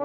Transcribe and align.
Hi, 0.00 0.04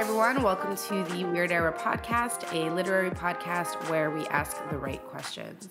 everyone. 0.00 0.42
Welcome 0.42 0.76
to 0.76 1.04
the 1.04 1.24
Weird 1.26 1.52
Era 1.52 1.72
podcast, 1.72 2.52
a 2.52 2.70
literary 2.70 3.10
podcast 3.10 3.88
where 3.88 4.10
we 4.10 4.26
ask 4.26 4.56
the 4.70 4.78
right 4.78 5.00
questions. 5.04 5.68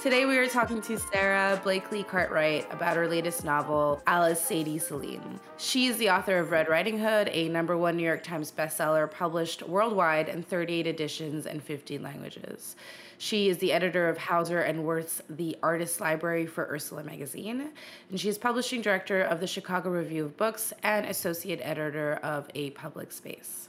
Today, 0.00 0.26
we 0.26 0.38
are 0.38 0.46
talking 0.46 0.80
to 0.82 0.96
Sarah 0.96 1.60
Blakley 1.64 2.06
Cartwright 2.06 2.72
about 2.72 2.96
her 2.96 3.08
latest 3.08 3.44
novel, 3.44 4.00
Alice 4.06 4.40
Sadie 4.40 4.78
Celine. 4.78 5.40
She 5.56 5.88
is 5.88 5.96
the 5.96 6.08
author 6.08 6.38
of 6.38 6.52
Red 6.52 6.68
Riding 6.68 7.00
Hood, 7.00 7.28
a 7.32 7.48
number 7.48 7.76
one 7.76 7.96
New 7.96 8.04
York 8.04 8.22
Times 8.22 8.52
bestseller 8.52 9.10
published 9.10 9.64
worldwide 9.64 10.28
in 10.28 10.44
38 10.44 10.86
editions 10.86 11.46
and 11.46 11.60
15 11.60 12.00
languages. 12.00 12.76
She 13.18 13.48
is 13.48 13.58
the 13.58 13.72
editor 13.72 14.08
of 14.08 14.18
Hauser 14.18 14.60
and 14.60 14.84
Wirth's 14.84 15.20
The 15.30 15.56
Artist 15.64 16.00
Library 16.00 16.46
for 16.46 16.68
Ursula 16.70 17.02
magazine, 17.02 17.72
and 18.08 18.20
she 18.20 18.28
is 18.28 18.38
publishing 18.38 18.80
director 18.80 19.22
of 19.22 19.40
the 19.40 19.48
Chicago 19.48 19.90
Review 19.90 20.26
of 20.26 20.36
Books 20.36 20.72
and 20.84 21.06
associate 21.06 21.58
editor 21.60 22.20
of 22.22 22.48
A 22.54 22.70
Public 22.70 23.10
Space. 23.10 23.68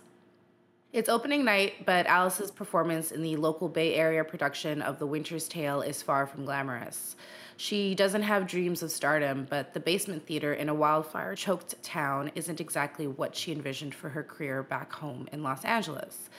It's 0.91 1.07
opening 1.07 1.45
night, 1.45 1.85
but 1.85 2.07
Alice's 2.07 2.49
performance 2.49 3.11
in 3.11 3.21
the 3.21 3.35
local 3.35 3.69
Bay 3.69 3.93
Area 3.93 4.23
production 4.23 4.81
of 4.81 4.97
The 4.97 5.05
Winter's 5.05 5.47
Tale 5.47 5.81
is 5.81 6.01
far 6.01 6.25
from 6.25 6.45
glamorous. 6.45 7.15
She 7.57 7.93
doesn't 7.93 8.23
have 8.23 8.47
dreams 8.47 8.81
of 8.81 8.89
stardom, 8.89 9.45
but 9.47 9.75
the 9.75 9.79
basement 9.79 10.25
theater 10.25 10.51
in 10.51 10.67
a 10.67 10.73
wildfire 10.73 11.35
choked 11.35 11.81
town 11.83 12.31
isn't 12.33 12.59
exactly 12.59 13.05
what 13.05 13.35
she 13.35 13.51
envisioned 13.51 13.93
for 13.93 14.09
her 14.09 14.23
career 14.23 14.63
back 14.63 14.91
home 14.91 15.29
in 15.31 15.43
Los 15.43 15.63
Angeles. 15.63 16.31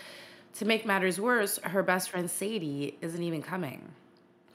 To 0.54 0.64
make 0.64 0.84
matters 0.84 1.20
worse, 1.20 1.58
her 1.58 1.84
best 1.84 2.10
friend 2.10 2.28
Sadie 2.28 2.98
isn't 3.00 3.22
even 3.22 3.42
coming. 3.42 3.92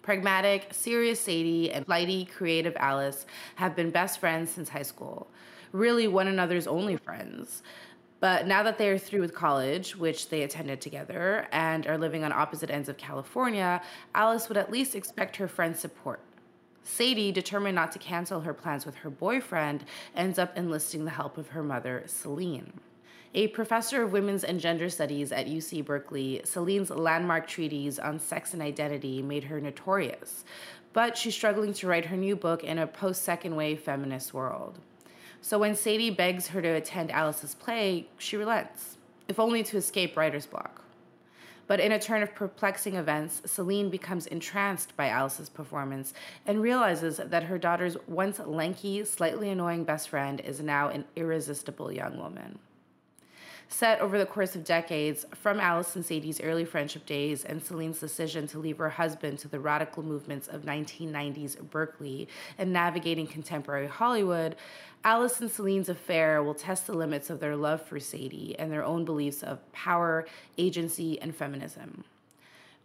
Pragmatic, 0.02 0.74
serious 0.74 1.22
Sadie 1.22 1.72
and 1.72 1.86
flighty, 1.86 2.26
creative 2.26 2.76
Alice 2.76 3.26
have 3.56 3.78
been 3.78 3.92
best 3.92 4.20
friends 4.20 4.52
since 4.52 4.68
high 4.68 4.82
school, 4.82 5.28
really 5.72 6.09
one 6.09 6.28
another's 6.28 6.68
only 6.68 6.98
friends. 6.98 7.64
But 8.26 8.48
now 8.48 8.64
that 8.64 8.80
they 8.80 8.90
are 8.90 8.98
through 8.98 9.22
with 9.22 9.36
college, 9.36 9.95
which 9.95 10.30
they 10.30 10.42
attended 10.42 10.81
together, 10.81 11.48
and 11.52 11.86
are 11.86 11.95
living 11.95 12.23
on 12.23 12.31
opposite 12.31 12.72
ends 12.72 12.90
of 12.90 12.98
California, 12.98 13.84
Alice 14.16 14.50
would 14.50 14.58
at 14.58 14.72
least 14.72 14.95
expect 14.95 15.36
her 15.36 15.48
friend's 15.48 15.80
support. 15.80 16.22
Sadie, 16.81 17.31
determined 17.31 17.76
not 17.76 17.92
to 17.92 18.00
cancel 18.00 18.42
her 18.42 18.52
plans 18.56 18.84
with 18.84 18.96
her 18.96 19.12
boyfriend, 19.12 19.86
ends 20.16 20.40
up 20.40 20.58
enlisting 20.58 21.06
the 21.06 21.12
help 21.12 21.38
of 21.38 21.50
her 21.50 21.62
mother, 21.62 22.02
Celine. 22.08 22.73
A 23.36 23.50
professor 23.50 24.02
of 24.02 24.12
women's 24.12 24.44
and 24.44 24.59
gender 24.59 24.90
studies 24.90 25.31
at 25.31 25.46
UC 25.46 25.86
Berkeley, 25.86 26.42
Celine's 26.46 26.90
landmark 26.90 27.48
treatise 27.48 28.00
on 28.00 28.20
sex 28.20 28.53
and 28.53 28.62
identity 28.64 29.22
made 29.22 29.44
her 29.44 29.62
notorious, 29.62 30.46
but 30.94 31.16
she's 31.16 31.36
struggling 31.36 31.73
to 31.73 31.86
write 31.86 32.08
her 32.08 32.18
new 32.18 32.36
book 32.36 32.64
in 32.64 32.80
a 32.80 32.88
post 32.88 33.22
second 33.22 33.56
wave 33.56 33.81
feminist 33.81 34.34
world. 34.34 34.80
So 35.46 35.60
when 35.60 35.76
Sadie 35.76 36.10
begs 36.10 36.48
her 36.48 36.62
to 36.64 36.70
attend 36.70 37.12
Alice's 37.12 37.54
play, 37.54 38.08
she 38.18 38.36
relents, 38.36 38.98
if 39.28 39.40
only 39.40 39.62
to 39.66 39.78
escape 39.78 40.18
writer's 40.18 40.48
block. 40.48 40.82
But 41.68 41.80
in 41.80 41.92
a 41.92 42.00
turn 42.00 42.24
of 42.24 42.34
perplexing 42.34 42.96
events, 42.96 43.44
Celine 43.46 43.92
becomes 43.92 44.26
entranced 44.26 44.98
by 44.98 45.10
Alice's 45.10 45.50
performance 45.50 46.16
and 46.48 46.64
realizes 46.64 47.18
that 47.24 47.44
her 47.44 47.60
daughter's 47.60 47.96
once 48.08 48.40
lanky, 48.40 49.06
slightly 49.06 49.52
annoying 49.52 49.84
best 49.84 50.10
friend 50.10 50.40
is 50.40 50.62
now 50.62 50.90
an 50.90 51.06
irresistible 51.16 51.92
young 51.92 52.18
woman 52.18 52.58
set 53.68 54.00
over 54.00 54.18
the 54.18 54.26
course 54.26 54.56
of 54.56 54.64
decades 54.64 55.26
from 55.34 55.60
Alice 55.60 55.96
and 55.96 56.06
Sadie's 56.06 56.42
early 56.42 56.66
friendship 56.66 57.06
days 57.06 57.44
and 57.44 57.64
Celine's 57.64 58.00
decision 58.00 58.48
to 58.48 58.60
leave 58.60 58.78
her 58.78 58.90
husband 58.90 59.40
to 59.40 59.48
the 59.48 59.59
radical 59.59 60.03
movements 60.03 60.48
of 60.48 60.62
1990s 60.64 61.59
Berkeley 61.70 62.28
and 62.58 62.72
navigating 62.72 63.28
contemporary 63.28 63.88
Hollywood, 63.88 64.56
Alice 65.04 65.40
and 65.40 65.52
Celine's 65.52 65.90
affair 65.90 66.42
will 66.42 66.56
test 66.56 66.88
the 66.88 66.94
limits 66.94 67.30
of 67.30 67.40
their 67.40 67.56
love 67.56 67.81
for 67.81 68.00
Sadie 68.00 68.56
and 68.58 68.72
their 68.72 68.84
own 68.84 69.06
beliefs 69.06 69.44
of 69.44 69.59
power, 69.72 70.25
agency, 70.58 71.22
and 71.22 71.36
feminism. 71.36 72.04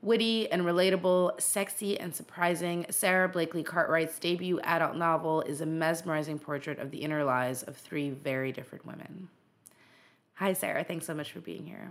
Witty 0.02 0.50
and 0.50 0.62
relatable, 0.62 1.38
sexy 1.40 2.00
and 2.00 2.14
surprising, 2.14 2.86
Sarah 2.88 3.28
Blakley 3.28 3.64
Cartwright's 3.64 4.18
debut 4.18 4.58
adult 4.60 4.96
novel 4.96 5.42
is 5.42 5.60
a 5.60 5.66
mesmerizing 5.66 6.38
portrait 6.38 6.78
of 6.78 6.90
the 6.90 6.98
inner 6.98 7.22
lives 7.22 7.62
of 7.62 7.76
three 7.76 8.08
very 8.08 8.50
different 8.50 8.86
women. 8.86 9.28
Hi, 10.40 10.54
Sarah. 10.54 10.82
Thanks 10.82 11.04
so 11.04 11.12
much 11.12 11.32
for 11.32 11.40
being 11.40 11.66
here. 11.66 11.90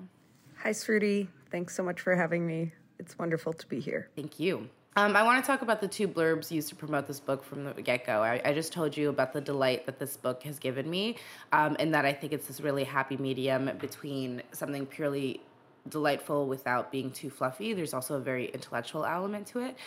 Hi, 0.64 0.72
Sruti. 0.72 1.28
Thanks 1.52 1.76
so 1.76 1.84
much 1.84 2.02
for 2.02 2.16
having 2.16 2.48
me. 2.48 2.74
It's 2.98 3.16
wonderful 3.20 3.54
to 3.54 3.68
be 3.68 3.80
here. 3.80 4.10
Thank 4.16 4.40
you. 4.40 4.68
Um, 4.96 5.16
I 5.16 5.22
want 5.22 5.46
to 5.46 5.48
talk 5.48 5.62
about 5.62 5.82
the 5.82 5.88
two 5.88 6.08
blurbs 6.08 6.50
used 6.50 6.68
to 6.70 6.76
promote 6.76 7.06
this 7.06 7.20
book 7.20 7.44
from 7.44 7.64
the 7.64 7.80
get 7.80 8.08
go. 8.08 8.24
I, 8.24 8.42
I, 8.44 8.56
just 8.56 8.74
told 8.74 8.98
you 8.98 9.10
about 9.10 9.34
the 9.34 9.40
delight 9.40 9.86
that 9.86 10.00
this 10.00 10.18
book 10.18 10.42
has 10.42 10.58
given 10.58 10.90
me, 10.90 11.18
um, 11.52 11.78
and 11.80 11.94
that 11.94 12.06
I 12.06 12.12
think 12.12 12.34
it's 12.34 12.48
this 12.48 12.60
really 12.60 12.84
happy 12.84 13.18
medium 13.18 13.70
between 13.80 14.42
something 14.52 14.88
purely 14.88 15.42
delightful 15.88 16.48
without 16.48 16.92
being 16.92 17.12
too 17.12 17.30
fluffy. 17.30 17.74
There's 17.74 17.94
also 17.94 18.16
a 18.16 18.20
very 18.20 18.48
intellectual 18.48 19.06
element 19.06 19.46
to 19.50 19.60
it. 19.60 19.78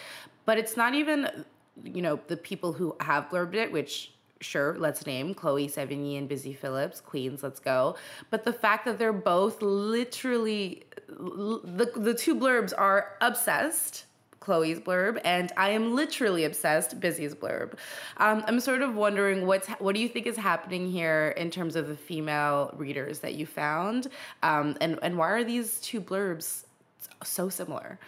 But 0.44 0.58
it's 0.58 0.76
not 0.76 0.94
even, 0.94 1.44
you 1.82 2.00
know, 2.00 2.20
the 2.28 2.36
people 2.36 2.72
who 2.72 2.94
have 3.00 3.28
blurbed 3.28 3.54
it, 3.54 3.72
which 3.72 4.12
sure, 4.42 4.76
let's 4.78 5.06
name 5.06 5.34
Chloe 5.34 5.68
Sevigny 5.68 6.18
and 6.18 6.28
Busy 6.28 6.52
Phillips, 6.52 7.00
queens, 7.00 7.42
let's 7.42 7.60
go. 7.60 7.96
But 8.30 8.44
the 8.44 8.52
fact 8.52 8.84
that 8.84 8.98
they're 8.98 9.12
both 9.12 9.62
literally, 9.62 10.84
the, 11.08 11.90
the 11.94 12.14
two 12.14 12.34
blurbs 12.34 12.72
are 12.76 13.16
obsessed. 13.20 14.06
Chloe's 14.40 14.80
blurb, 14.80 15.20
and 15.24 15.52
I 15.56 15.70
am 15.70 15.94
literally 15.94 16.44
obsessed. 16.44 16.98
Busy's 16.98 17.32
blurb. 17.32 17.74
Um, 18.16 18.42
I'm 18.48 18.58
sort 18.58 18.82
of 18.82 18.96
wondering 18.96 19.46
what's 19.46 19.68
what 19.68 19.94
do 19.94 20.00
you 20.00 20.08
think 20.08 20.26
is 20.26 20.36
happening 20.36 20.90
here 20.90 21.32
in 21.36 21.48
terms 21.48 21.76
of 21.76 21.86
the 21.86 21.96
female 21.96 22.74
readers 22.76 23.20
that 23.20 23.34
you 23.34 23.46
found, 23.46 24.08
um, 24.42 24.76
and 24.80 24.98
and 25.00 25.16
why 25.16 25.30
are 25.30 25.44
these 25.44 25.80
two 25.80 26.00
blurbs 26.00 26.64
so 27.22 27.48
similar? 27.48 28.00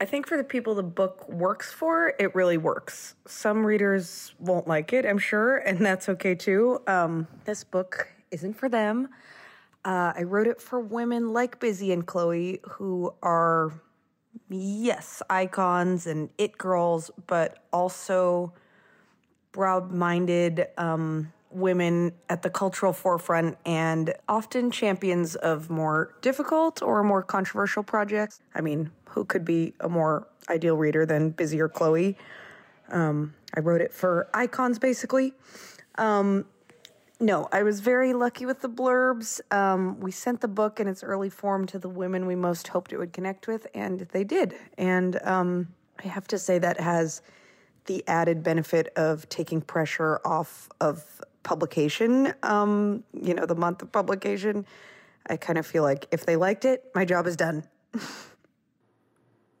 I 0.00 0.04
think 0.04 0.28
for 0.28 0.36
the 0.36 0.44
people 0.44 0.76
the 0.76 0.82
book 0.84 1.28
works 1.28 1.72
for, 1.72 2.14
it 2.20 2.32
really 2.34 2.56
works. 2.56 3.16
Some 3.26 3.66
readers 3.66 4.32
won't 4.38 4.68
like 4.68 4.92
it, 4.92 5.04
I'm 5.04 5.18
sure, 5.18 5.56
and 5.58 5.84
that's 5.84 6.08
okay 6.08 6.36
too. 6.36 6.80
Um, 6.86 7.26
this 7.44 7.64
book 7.64 8.08
isn't 8.30 8.54
for 8.54 8.68
them. 8.68 9.08
Uh, 9.84 10.12
I 10.14 10.22
wrote 10.22 10.46
it 10.46 10.60
for 10.60 10.78
women 10.78 11.32
like 11.32 11.58
Busy 11.58 11.92
and 11.92 12.06
Chloe 12.06 12.60
who 12.68 13.12
are, 13.22 13.72
yes, 14.48 15.20
icons 15.30 16.06
and 16.06 16.30
it 16.38 16.56
girls, 16.58 17.10
but 17.26 17.64
also 17.72 18.52
broad 19.50 19.90
minded, 19.90 20.68
um, 20.76 21.32
women 21.50 22.12
at 22.28 22.42
the 22.42 22.50
cultural 22.50 22.92
forefront 22.92 23.56
and 23.64 24.12
often 24.28 24.70
champions 24.70 25.34
of 25.36 25.70
more 25.70 26.14
difficult 26.20 26.82
or 26.82 27.02
more 27.02 27.22
controversial 27.22 27.82
projects. 27.82 28.40
I 28.54 28.60
mean, 28.60 28.90
who 29.10 29.24
could 29.24 29.44
be 29.44 29.74
a 29.80 29.88
more 29.88 30.28
ideal 30.48 30.76
reader 30.76 31.06
than 31.06 31.30
Busy 31.30 31.60
or 31.60 31.68
Chloe? 31.68 32.16
Um, 32.90 33.34
I 33.54 33.60
wrote 33.60 33.80
it 33.80 33.92
for 33.92 34.28
icons, 34.34 34.78
basically. 34.78 35.34
Um, 35.96 36.44
no, 37.20 37.48
I 37.50 37.62
was 37.62 37.80
very 37.80 38.12
lucky 38.12 38.46
with 38.46 38.60
the 38.60 38.68
blurbs. 38.68 39.40
Um, 39.52 39.98
we 39.98 40.12
sent 40.12 40.40
the 40.40 40.48
book 40.48 40.78
in 40.78 40.86
its 40.86 41.02
early 41.02 41.30
form 41.30 41.66
to 41.66 41.78
the 41.78 41.88
women 41.88 42.26
we 42.26 42.36
most 42.36 42.68
hoped 42.68 42.92
it 42.92 42.98
would 42.98 43.12
connect 43.12 43.48
with, 43.48 43.66
and 43.74 44.00
they 44.12 44.22
did. 44.22 44.54
And 44.76 45.20
um, 45.24 45.68
I 46.02 46.08
have 46.08 46.28
to 46.28 46.38
say 46.38 46.58
that 46.60 46.78
has 46.78 47.22
the 47.86 48.04
added 48.06 48.42
benefit 48.42 48.92
of 48.94 49.28
taking 49.28 49.60
pressure 49.60 50.20
off 50.24 50.68
of 50.80 51.20
publication, 51.48 52.34
um, 52.42 53.02
you 53.14 53.32
know, 53.32 53.46
the 53.46 53.54
month 53.54 53.80
of 53.80 53.90
publication, 53.90 54.66
I 55.30 55.38
kind 55.38 55.58
of 55.58 55.66
feel 55.66 55.82
like 55.82 56.06
if 56.10 56.26
they 56.26 56.36
liked 56.36 56.66
it, 56.66 56.84
my 56.94 57.06
job 57.06 57.26
is 57.26 57.36
done. 57.36 57.64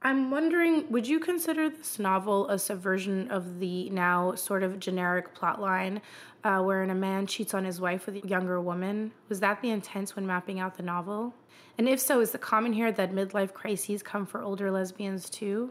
I'm 0.02 0.30
wondering, 0.30 0.84
would 0.90 1.08
you 1.08 1.18
consider 1.18 1.70
this 1.70 1.98
novel 1.98 2.46
a 2.50 2.58
subversion 2.58 3.30
of 3.30 3.58
the 3.58 3.88
now 3.88 4.34
sort 4.34 4.62
of 4.62 4.78
generic 4.78 5.34
plotline 5.34 6.02
uh, 6.44 6.60
wherein 6.60 6.90
a 6.90 6.94
man 6.94 7.26
cheats 7.26 7.54
on 7.54 7.64
his 7.64 7.80
wife 7.80 8.04
with 8.04 8.22
a 8.22 8.28
younger 8.28 8.60
woman? 8.60 9.10
Was 9.30 9.40
that 9.40 9.62
the 9.62 9.70
intent 9.70 10.14
when 10.14 10.26
mapping 10.26 10.60
out 10.60 10.76
the 10.76 10.82
novel? 10.82 11.34
And 11.78 11.88
if 11.88 12.00
so, 12.00 12.20
is 12.20 12.32
the 12.32 12.38
common 12.38 12.74
here 12.74 12.92
that 12.92 13.12
midlife 13.12 13.54
crises 13.54 14.02
come 14.02 14.26
for 14.26 14.42
older 14.42 14.70
lesbians 14.70 15.30
too? 15.30 15.70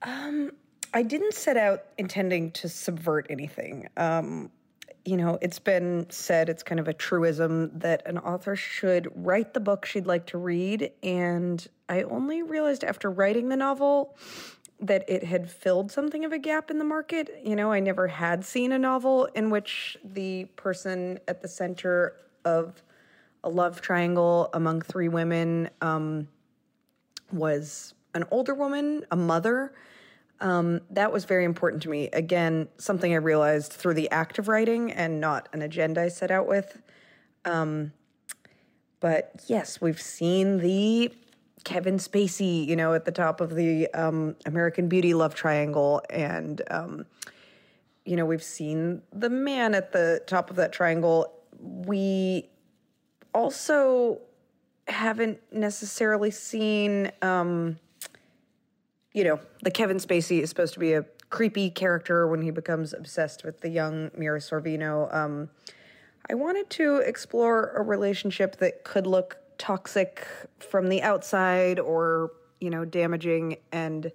Um, 0.00 0.52
I 0.94 1.02
didn't 1.02 1.34
set 1.34 1.58
out 1.58 1.84
intending 1.98 2.52
to 2.52 2.70
subvert 2.70 3.26
anything. 3.28 3.86
Um, 3.98 4.50
you 5.04 5.16
know, 5.16 5.38
it's 5.40 5.58
been 5.58 6.06
said, 6.10 6.48
it's 6.48 6.62
kind 6.62 6.78
of 6.78 6.88
a 6.88 6.92
truism 6.92 7.70
that 7.78 8.02
an 8.06 8.18
author 8.18 8.56
should 8.56 9.08
write 9.14 9.54
the 9.54 9.60
book 9.60 9.86
she'd 9.86 10.06
like 10.06 10.26
to 10.26 10.38
read. 10.38 10.92
And 11.02 11.66
I 11.88 12.02
only 12.02 12.42
realized 12.42 12.84
after 12.84 13.10
writing 13.10 13.48
the 13.48 13.56
novel 13.56 14.16
that 14.80 15.08
it 15.08 15.24
had 15.24 15.50
filled 15.50 15.90
something 15.90 16.24
of 16.24 16.32
a 16.32 16.38
gap 16.38 16.70
in 16.70 16.78
the 16.78 16.84
market. 16.84 17.40
You 17.44 17.56
know, 17.56 17.70
I 17.72 17.80
never 17.80 18.08
had 18.08 18.44
seen 18.44 18.72
a 18.72 18.78
novel 18.78 19.26
in 19.34 19.50
which 19.50 19.96
the 20.04 20.46
person 20.56 21.18
at 21.28 21.42
the 21.42 21.48
center 21.48 22.16
of 22.44 22.82
a 23.44 23.48
love 23.48 23.80
triangle 23.80 24.50
among 24.52 24.82
three 24.82 25.08
women 25.08 25.70
um, 25.80 26.28
was 27.32 27.94
an 28.14 28.24
older 28.30 28.54
woman, 28.54 29.04
a 29.10 29.16
mother. 29.16 29.72
Um, 30.40 30.80
that 30.90 31.12
was 31.12 31.26
very 31.26 31.44
important 31.44 31.82
to 31.82 31.90
me. 31.90 32.08
Again, 32.12 32.68
something 32.78 33.12
I 33.12 33.16
realized 33.16 33.72
through 33.72 33.94
the 33.94 34.10
act 34.10 34.38
of 34.38 34.48
writing 34.48 34.90
and 34.90 35.20
not 35.20 35.48
an 35.52 35.62
agenda 35.62 36.02
I 36.02 36.08
set 36.08 36.30
out 36.30 36.46
with. 36.46 36.80
Um, 37.44 37.92
but 39.00 39.32
yes, 39.46 39.80
we've 39.80 40.00
seen 40.00 40.58
the 40.58 41.12
Kevin 41.64 41.96
Spacey, 41.96 42.66
you 42.66 42.76
know, 42.76 42.94
at 42.94 43.04
the 43.04 43.12
top 43.12 43.40
of 43.40 43.54
the 43.54 43.88
um, 43.92 44.36
American 44.46 44.88
Beauty 44.88 45.12
love 45.12 45.34
triangle. 45.34 46.02
And, 46.08 46.62
um, 46.70 47.06
you 48.04 48.16
know, 48.16 48.24
we've 48.24 48.42
seen 48.42 49.02
the 49.12 49.30
man 49.30 49.74
at 49.74 49.92
the 49.92 50.22
top 50.26 50.50
of 50.50 50.56
that 50.56 50.72
triangle. 50.72 51.32
We 51.58 52.48
also 53.34 54.20
haven't 54.88 55.38
necessarily 55.52 56.30
seen, 56.30 57.12
um, 57.20 57.78
you 59.12 59.24
know, 59.24 59.40
the 59.62 59.70
Kevin 59.70 59.98
Spacey 59.98 60.40
is 60.40 60.48
supposed 60.48 60.74
to 60.74 60.80
be 60.80 60.92
a 60.92 61.04
creepy 61.30 61.70
character 61.70 62.26
when 62.26 62.42
he 62.42 62.50
becomes 62.50 62.92
obsessed 62.92 63.44
with 63.44 63.60
the 63.60 63.68
young 63.68 64.10
Mira 64.16 64.40
Sorvino. 64.40 65.12
Um, 65.14 65.48
I 66.28 66.34
wanted 66.34 66.70
to 66.70 66.98
explore 66.98 67.72
a 67.76 67.82
relationship 67.82 68.56
that 68.56 68.84
could 68.84 69.06
look 69.06 69.38
toxic 69.58 70.26
from 70.58 70.88
the 70.88 71.02
outside 71.02 71.78
or, 71.78 72.32
you 72.60 72.70
know, 72.70 72.84
damaging 72.84 73.56
and 73.72 74.12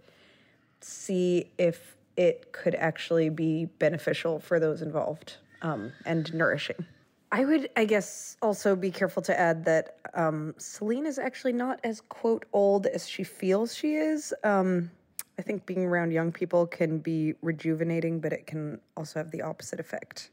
see 0.82 1.52
if 1.58 1.96
it 2.16 2.52
could 2.52 2.76
actually 2.76 3.30
be 3.30 3.66
beneficial 3.66 4.40
for 4.40 4.60
those 4.60 4.82
involved 4.82 5.36
um, 5.62 5.92
and 6.06 6.34
nourishing. 6.34 6.86
I 7.36 7.44
would, 7.44 7.70
I 7.76 7.84
guess, 7.84 8.38
also 8.42 8.78
be 8.78 8.90
careful 8.90 9.22
to 9.24 9.38
add 9.38 9.66
that 9.66 9.98
um, 10.14 10.56
Celine 10.58 11.06
is 11.06 11.20
actually 11.20 11.52
not 11.52 11.82
as 11.84 12.00
quote 12.00 12.46
old 12.54 12.86
as 12.86 13.10
she 13.10 13.26
feels 13.26 13.76
she 13.76 13.96
is. 13.96 14.34
Um, 14.46 14.90
I 15.38 15.42
think 15.42 15.66
being 15.66 15.84
around 15.84 16.14
young 16.14 16.32
people 16.32 16.66
can 16.66 17.00
be 17.00 17.34
rejuvenating, 17.42 18.22
but 18.22 18.32
it 18.32 18.48
can 18.48 18.80
also 18.96 19.20
have 19.20 19.32
the 19.32 19.42
opposite 19.42 19.82
effect. 19.82 20.30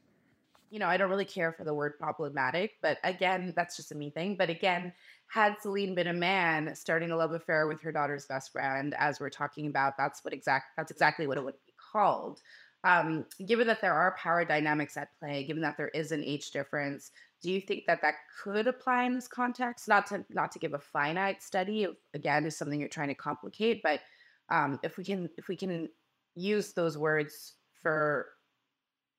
You 0.70 0.78
know, 0.78 0.86
I 0.86 0.96
don't 0.96 1.10
really 1.10 1.24
care 1.24 1.50
for 1.50 1.64
the 1.64 1.74
word 1.74 1.98
problematic, 1.98 2.74
but 2.82 2.98
again, 3.02 3.52
that's 3.56 3.76
just 3.76 3.90
a 3.90 3.96
me 3.96 4.10
thing. 4.10 4.36
But 4.36 4.48
again, 4.48 4.92
had 5.26 5.56
Celine 5.60 5.96
been 5.96 6.06
a 6.06 6.12
man 6.12 6.72
starting 6.76 7.10
a 7.10 7.16
love 7.16 7.32
affair 7.32 7.66
with 7.66 7.82
her 7.82 7.90
daughter's 7.90 8.26
best 8.26 8.52
friend, 8.52 8.94
as 8.96 9.18
we're 9.18 9.28
talking 9.28 9.66
about, 9.66 9.94
that's 9.98 10.24
what 10.24 10.32
exact 10.32 10.76
that's 10.76 10.92
exactly 10.92 11.26
what 11.26 11.36
it 11.36 11.44
would 11.44 11.58
be 11.66 11.72
called. 11.92 12.42
Um, 12.84 13.26
given 13.46 13.66
that 13.68 13.80
there 13.80 13.94
are 13.94 14.16
power 14.18 14.44
dynamics 14.44 14.96
at 14.96 15.16
play, 15.18 15.44
given 15.44 15.62
that 15.62 15.76
there 15.76 15.88
is 15.88 16.10
an 16.10 16.24
age 16.24 16.50
difference, 16.50 17.12
do 17.40 17.50
you 17.50 17.60
think 17.60 17.86
that 17.86 18.02
that 18.02 18.14
could 18.42 18.66
apply 18.66 19.04
in 19.04 19.14
this 19.14 19.28
context? 19.28 19.88
Not 19.88 20.06
to 20.08 20.24
not 20.30 20.50
to 20.52 20.58
give 20.58 20.74
a 20.74 20.78
finite 20.78 21.42
study. 21.42 21.86
Again, 22.14 22.44
is 22.44 22.56
something 22.56 22.80
you're 22.80 22.88
trying 22.88 23.08
to 23.08 23.14
complicate, 23.14 23.82
but 23.82 24.00
um, 24.48 24.80
if 24.82 24.96
we 24.96 25.04
can 25.04 25.28
if 25.36 25.48
we 25.48 25.56
can 25.56 25.88
use 26.34 26.72
those 26.72 26.98
words 26.98 27.54
for 27.82 28.28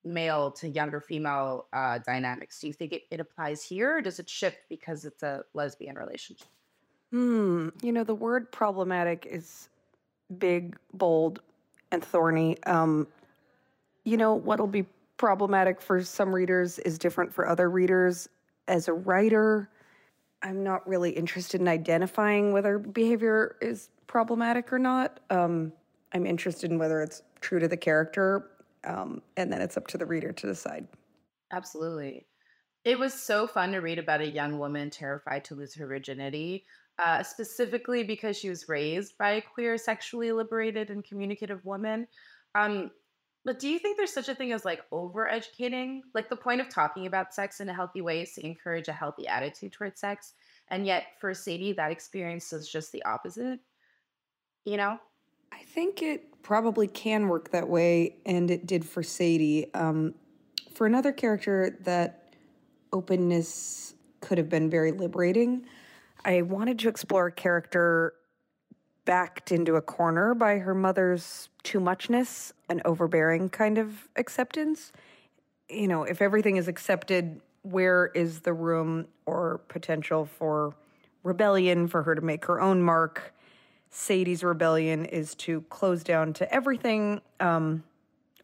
male 0.04 0.50
to 0.50 0.68
younger 0.68 1.00
female 1.00 1.66
uh, 1.72 1.98
dynamics. 1.98 2.60
Do 2.60 2.66
you 2.66 2.72
think 2.72 2.92
it, 2.92 3.02
it 3.10 3.20
applies 3.20 3.62
here 3.62 3.98
or 3.98 4.00
does 4.02 4.18
it 4.18 4.28
shift 4.28 4.58
because 4.68 5.04
it's 5.04 5.22
a 5.22 5.44
lesbian 5.54 5.96
relationship? 5.96 6.46
Hmm. 7.10 7.68
You 7.82 7.92
know, 7.92 8.04
the 8.04 8.14
word 8.14 8.50
problematic 8.52 9.26
is 9.30 9.68
big, 10.38 10.76
bold, 10.92 11.40
and 11.90 12.04
thorny. 12.04 12.62
Um, 12.64 13.06
you 14.04 14.16
know, 14.16 14.34
what'll 14.34 14.66
be 14.66 14.86
problematic 15.16 15.80
for 15.80 16.02
some 16.02 16.34
readers 16.34 16.78
is 16.80 16.98
different 16.98 17.32
for 17.32 17.48
other 17.48 17.70
readers. 17.70 18.28
As 18.68 18.88
a 18.88 18.92
writer, 18.92 19.70
I'm 20.42 20.62
not 20.62 20.86
really 20.86 21.10
interested 21.10 21.60
in 21.60 21.68
identifying 21.68 22.52
whether 22.52 22.78
behavior 22.78 23.56
is 23.60 23.90
problematic 24.06 24.72
or 24.72 24.78
not. 24.78 25.20
Um, 25.30 25.72
I'm 26.12 26.26
interested 26.26 26.70
in 26.70 26.78
whether 26.78 27.00
it's 27.02 27.22
true 27.40 27.58
to 27.58 27.68
the 27.68 27.76
character 27.76 28.50
um, 28.84 29.22
and 29.36 29.52
then 29.52 29.60
it's 29.60 29.76
up 29.76 29.86
to 29.88 29.98
the 29.98 30.06
reader 30.06 30.32
to 30.32 30.46
decide. 30.46 30.86
Absolutely. 31.52 32.26
It 32.84 32.98
was 32.98 33.14
so 33.14 33.46
fun 33.46 33.72
to 33.72 33.78
read 33.78 33.98
about 33.98 34.20
a 34.20 34.28
young 34.28 34.58
woman 34.58 34.90
terrified 34.90 35.44
to 35.46 35.54
lose 35.54 35.74
her 35.74 35.86
virginity, 35.86 36.64
uh, 36.98 37.22
specifically 37.22 38.04
because 38.04 38.36
she 38.36 38.50
was 38.50 38.68
raised 38.68 39.16
by 39.16 39.32
a 39.32 39.40
queer, 39.40 39.78
sexually 39.78 40.32
liberated, 40.32 40.90
and 40.90 41.02
communicative 41.02 41.64
woman. 41.64 42.06
Um, 42.54 42.90
but 43.44 43.58
do 43.58 43.68
you 43.68 43.78
think 43.78 43.96
there's 43.96 44.12
such 44.12 44.28
a 44.28 44.34
thing 44.34 44.52
as 44.52 44.64
like 44.64 44.88
overeducating? 44.90 46.00
Like 46.14 46.30
the 46.30 46.36
point 46.36 46.60
of 46.60 46.68
talking 46.68 47.06
about 47.06 47.34
sex 47.34 47.60
in 47.60 47.68
a 47.68 47.74
healthy 47.74 48.00
way 48.00 48.22
is 48.22 48.32
to 48.34 48.46
encourage 48.46 48.88
a 48.88 48.92
healthy 48.92 49.26
attitude 49.26 49.72
towards 49.72 50.00
sex. 50.00 50.32
And 50.68 50.86
yet 50.86 51.04
for 51.20 51.34
Sadie, 51.34 51.72
that 51.72 51.92
experience 51.92 52.52
is 52.52 52.68
just 52.68 52.90
the 52.92 53.02
opposite. 53.04 53.60
You 54.64 54.78
know? 54.78 54.98
I 55.52 55.62
think 55.62 56.02
it 56.02 56.42
probably 56.42 56.88
can 56.88 57.28
work 57.28 57.50
that 57.50 57.68
way, 57.68 58.16
and 58.26 58.50
it 58.50 58.66
did 58.66 58.84
for 58.84 59.02
Sadie. 59.02 59.72
Um, 59.74 60.14
for 60.74 60.86
another 60.86 61.12
character, 61.12 61.78
that 61.82 62.34
openness 62.92 63.94
could 64.20 64.38
have 64.38 64.48
been 64.48 64.70
very 64.70 64.90
liberating. 64.90 65.66
I 66.24 66.42
wanted 66.42 66.78
to 66.80 66.88
explore 66.88 67.26
a 67.26 67.32
character 67.32 68.14
backed 69.04 69.52
into 69.52 69.76
a 69.76 69.82
corner 69.82 70.34
by 70.34 70.58
her 70.58 70.74
mother's 70.74 71.48
too 71.62 71.80
muchness 71.80 72.52
and 72.68 72.80
overbearing 72.84 73.48
kind 73.48 73.78
of 73.78 74.08
acceptance. 74.16 74.92
You 75.68 75.88
know, 75.88 76.04
if 76.04 76.22
everything 76.22 76.56
is 76.56 76.68
accepted, 76.68 77.40
where 77.62 78.06
is 78.14 78.40
the 78.40 78.52
room 78.52 79.06
or 79.26 79.60
potential 79.68 80.24
for 80.24 80.74
rebellion, 81.22 81.88
for 81.88 82.02
her 82.02 82.14
to 82.14 82.20
make 82.20 82.44
her 82.44 82.60
own 82.60 82.82
mark? 82.82 83.34
Sadie's 83.90 84.42
rebellion 84.42 85.04
is 85.04 85.34
to 85.36 85.62
close 85.70 86.02
down 86.02 86.32
to 86.34 86.52
everything, 86.52 87.20
um, 87.40 87.84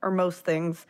or 0.03 0.11
most 0.11 0.45
things, 0.45 0.87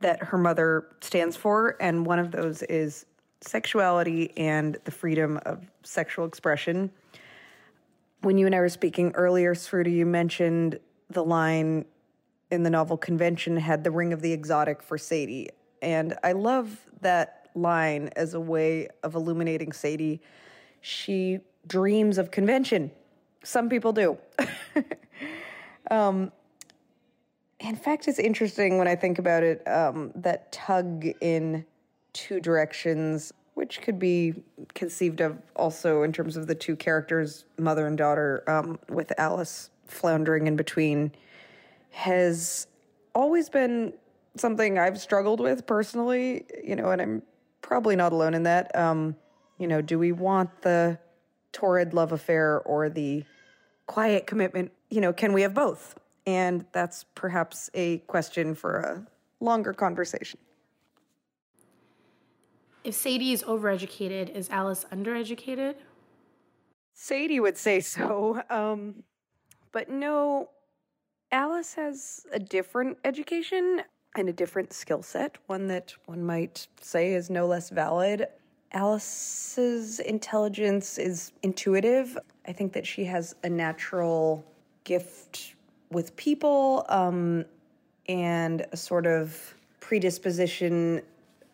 that 0.00 0.22
her 0.22 0.38
mother 0.38 0.86
stands 1.00 1.36
for. 1.36 1.76
And 1.80 2.06
one 2.06 2.18
of 2.18 2.30
those 2.30 2.62
is 2.62 3.06
sexuality 3.40 4.32
and 4.36 4.78
the 4.84 4.90
freedom 4.90 5.38
of 5.44 5.60
sexual 5.82 6.24
expression. 6.24 6.90
When 8.24 8.38
you 8.38 8.46
and 8.46 8.54
I 8.54 8.60
were 8.60 8.70
speaking 8.70 9.12
earlier, 9.14 9.54
Sruti, 9.54 9.92
you 9.92 10.06
mentioned 10.06 10.80
the 11.10 11.22
line 11.22 11.84
in 12.50 12.62
the 12.62 12.70
novel 12.70 12.96
Convention 12.96 13.54
had 13.58 13.84
the 13.84 13.90
ring 13.90 14.14
of 14.14 14.22
the 14.22 14.32
exotic 14.32 14.82
for 14.82 14.96
Sadie. 14.96 15.50
And 15.82 16.16
I 16.24 16.32
love 16.32 16.86
that 17.02 17.50
line 17.54 18.08
as 18.16 18.32
a 18.32 18.40
way 18.40 18.88
of 19.02 19.14
illuminating 19.14 19.72
Sadie. 19.72 20.22
She 20.80 21.40
dreams 21.66 22.16
of 22.16 22.30
convention 22.30 22.90
some 23.42 23.68
people 23.68 23.92
do. 23.92 24.16
um, 25.90 26.32
in 27.60 27.76
fact, 27.76 28.08
it's 28.08 28.18
interesting 28.18 28.78
when 28.78 28.88
I 28.88 28.96
think 28.96 29.18
about 29.18 29.42
it 29.42 29.68
um, 29.68 30.12
that 30.16 30.50
tug 30.50 31.04
in 31.20 31.64
two 32.14 32.40
directions, 32.40 33.32
which 33.54 33.80
could 33.80 33.98
be 33.98 34.34
conceived 34.74 35.20
of 35.20 35.38
also 35.56 36.02
in 36.02 36.12
terms 36.12 36.36
of 36.36 36.46
the 36.46 36.54
two 36.54 36.76
characters, 36.76 37.44
mother 37.58 37.86
and 37.86 37.96
daughter, 37.96 38.42
um, 38.46 38.78
with 38.88 39.12
Alice 39.18 39.70
floundering 39.86 40.46
in 40.46 40.56
between, 40.56 41.12
has 41.90 42.66
always 43.14 43.48
been 43.48 43.92
something 44.36 44.78
I've 44.78 45.00
struggled 45.00 45.40
with 45.40 45.66
personally, 45.66 46.44
you 46.62 46.74
know, 46.74 46.90
and 46.90 47.00
I'm 47.00 47.22
probably 47.62 47.96
not 47.96 48.12
alone 48.12 48.34
in 48.34 48.42
that. 48.42 48.74
Um, 48.76 49.16
you 49.58 49.68
know, 49.68 49.80
do 49.80 49.98
we 49.98 50.10
want 50.10 50.62
the 50.62 50.98
torrid 51.52 51.94
love 51.94 52.12
affair 52.12 52.60
or 52.60 52.88
the 52.88 53.24
quiet 53.86 54.26
commitment, 54.26 54.72
you 54.90 55.00
know, 55.00 55.12
can 55.12 55.32
we 55.32 55.42
have 55.42 55.54
both? 55.54 55.98
And 56.26 56.64
that's 56.72 57.04
perhaps 57.14 57.70
a 57.74 57.98
question 57.98 58.54
for 58.54 58.80
a 58.80 59.06
longer 59.44 59.72
conversation. 59.72 60.38
If 62.84 62.94
Sadie 62.94 63.32
is 63.32 63.42
overeducated, 63.42 64.28
is 64.36 64.50
Alice 64.50 64.84
undereducated? 64.92 65.76
Sadie 66.92 67.40
would 67.40 67.56
say 67.56 67.80
so. 67.80 68.42
Um, 68.50 69.02
but 69.72 69.88
no, 69.88 70.50
Alice 71.32 71.74
has 71.74 72.26
a 72.30 72.38
different 72.38 72.98
education 73.04 73.82
and 74.16 74.28
a 74.28 74.32
different 74.32 74.72
skill 74.72 75.02
set, 75.02 75.38
one 75.46 75.66
that 75.68 75.94
one 76.04 76.22
might 76.22 76.68
say 76.80 77.14
is 77.14 77.30
no 77.30 77.46
less 77.46 77.70
valid. 77.70 78.26
Alice's 78.72 79.98
intelligence 80.00 80.98
is 80.98 81.32
intuitive. 81.42 82.18
I 82.46 82.52
think 82.52 82.72
that 82.74 82.86
she 82.86 83.04
has 83.06 83.34
a 83.42 83.48
natural 83.48 84.44
gift 84.84 85.54
with 85.90 86.14
people 86.16 86.84
um, 86.90 87.46
and 88.08 88.66
a 88.72 88.76
sort 88.76 89.06
of 89.06 89.54
predisposition 89.80 91.00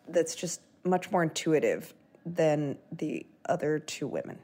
that's 0.09 0.35
just 0.35 0.61
much 0.83 1.11
more 1.11 1.23
intuitive 1.23 1.93
than 2.25 2.77
the 2.91 3.25
other 3.47 3.79
two 3.79 4.07
women. 4.07 4.39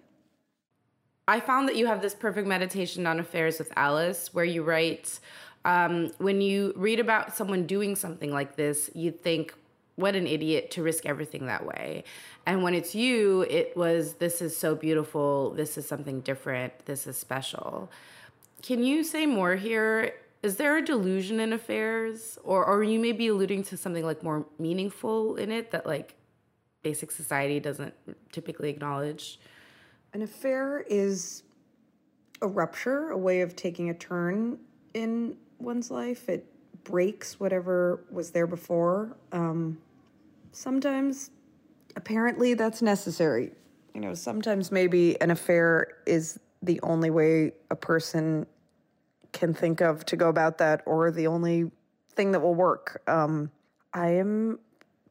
I 1.28 1.40
found 1.40 1.68
that 1.68 1.76
you 1.76 1.88
have 1.88 2.02
this 2.02 2.16
perfect 2.16 2.48
meditation 2.48 3.06
on 3.06 3.20
affairs 3.20 3.60
with 3.60 3.72
Alice, 3.76 4.34
where 4.34 4.46
you 4.46 4.64
write, 4.64 5.20
um, 5.66 6.12
when 6.20 6.40
you 6.40 6.74
read 6.76 7.00
about 7.00 7.36
someone 7.36 7.66
doing 7.68 7.96
something 7.96 8.32
like 8.32 8.56
this, 8.56 8.90
you 8.94 9.12
think, 9.12 9.54
what 9.96 10.16
an 10.16 10.28
idiot 10.28 10.72
to 10.72 10.84
risk 10.84 11.06
everything 11.06 11.48
that 11.48 11.66
way. 11.66 12.04
And 12.46 12.62
when 12.64 12.76
it's 12.76 12.94
you, 12.94 13.42
it 13.50 13.76
was, 13.76 14.14
this 14.14 14.42
is 14.42 14.56
so 14.56 14.76
beautiful. 14.76 15.52
This 15.52 15.78
is 15.78 15.88
something 15.88 16.22
different. 16.22 16.86
This 16.86 17.08
is 17.08 17.18
special. 17.18 17.90
Can 18.62 18.84
you 18.84 19.04
say 19.04 19.26
more 19.26 19.56
here? 19.56 20.14
Is 20.44 20.58
there 20.58 20.78
a 20.78 20.86
delusion 20.86 21.40
in 21.40 21.52
affairs? 21.52 22.38
Or, 22.44 22.64
or 22.64 22.84
you 22.84 23.00
may 23.00 23.12
be 23.12 23.28
alluding 23.28 23.64
to 23.66 23.76
something 23.76 24.06
like 24.06 24.22
more 24.22 24.46
meaningful 24.60 25.36
in 25.36 25.52
it 25.52 25.72
that 25.72 25.88
like 25.88 26.14
basic 26.84 27.12
society 27.12 27.60
doesn't 27.60 27.94
typically 28.32 28.70
acknowledge? 28.70 29.40
An 30.14 30.22
affair 30.22 30.86
is 30.88 31.44
a 32.42 32.48
rupture, 32.48 33.10
a 33.10 33.18
way 33.18 33.42
of 33.42 33.56
taking 33.56 33.90
a 33.90 33.94
turn 33.94 34.60
in 34.94 35.36
one's 35.60 35.92
life. 35.92 36.30
It 36.30 36.46
breaks 36.84 37.40
whatever 37.40 38.06
was 38.10 38.32
there 38.32 38.48
before. 38.48 39.18
Um, 39.32 39.78
sometimes, 40.52 41.32
apparently, 41.96 42.54
that's 42.54 42.82
necessary. 42.82 43.52
You 43.94 44.02
know, 44.02 44.14
sometimes 44.14 44.72
maybe 44.72 45.20
an 45.22 45.32
affair 45.32 45.98
is 46.06 46.40
the 46.62 46.80
only 46.82 47.10
way 47.10 47.54
a 47.70 47.76
person 47.76 48.46
can 49.34 49.54
think 49.54 49.82
of 49.82 50.06
to 50.06 50.16
go 50.16 50.30
about 50.30 50.58
that, 50.60 50.82
or 50.86 51.12
the 51.12 51.28
only 51.28 51.72
thing 52.14 52.32
that 52.32 52.40
will 52.40 52.56
work. 52.56 53.02
Um, 53.08 53.52
I 53.94 54.10
am 54.12 54.60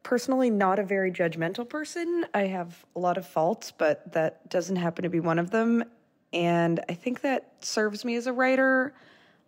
personally 0.07 0.49
not 0.49 0.79
a 0.79 0.83
very 0.83 1.11
judgmental 1.11 1.67
person. 1.67 2.25
I 2.33 2.43
have 2.43 2.85
a 2.95 2.99
lot 2.99 3.17
of 3.17 3.27
faults, 3.27 3.73
but 3.77 4.09
that 4.13 4.49
doesn't 4.49 4.77
happen 4.77 5.03
to 5.03 5.09
be 5.09 5.19
one 5.19 5.37
of 5.37 5.51
them. 5.51 5.83
And 6.31 6.79
I 6.87 6.93
think 6.93 7.19
that 7.21 7.51
serves 7.59 8.05
me 8.05 8.15
as 8.15 8.25
a 8.25 8.31
writer. 8.31 8.93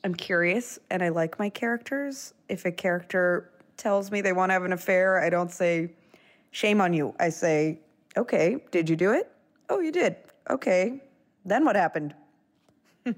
I'm 0.03 0.13
curious 0.13 0.77
and 0.89 1.01
I 1.01 1.09
like 1.09 1.39
my 1.39 1.47
characters. 1.47 2.33
If 2.49 2.65
a 2.65 2.73
character 2.73 3.51
tells 3.77 4.11
me 4.11 4.19
they 4.19 4.33
want 4.33 4.49
to 4.49 4.53
have 4.53 4.65
an 4.65 4.73
affair, 4.73 5.21
I 5.21 5.29
don't 5.29 5.49
say, 5.49 5.91
shame 6.51 6.81
on 6.81 6.91
you. 6.91 7.15
I 7.21 7.29
say, 7.29 7.79
okay, 8.17 8.57
did 8.69 8.89
you 8.89 8.97
do 8.97 9.13
it? 9.13 9.31
Oh, 9.69 9.79
you 9.79 9.93
did. 9.93 10.17
Okay. 10.49 11.01
Then 11.45 11.63
what 11.63 11.77
happened? 11.77 12.13